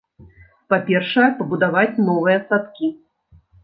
Па-першае, 0.75 1.27
пабудаваць 1.43 2.01
новыя 2.11 2.37
садкі. 2.51 2.95